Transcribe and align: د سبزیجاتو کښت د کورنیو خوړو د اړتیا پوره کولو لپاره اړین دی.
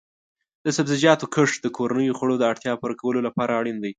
د 0.65 0.67
سبزیجاتو 0.77 1.25
کښت 1.35 1.57
د 1.61 1.67
کورنیو 1.77 2.17
خوړو 2.17 2.35
د 2.39 2.43
اړتیا 2.51 2.73
پوره 2.81 2.95
کولو 3.01 3.19
لپاره 3.27 3.51
اړین 3.59 3.77
دی. 3.79 3.89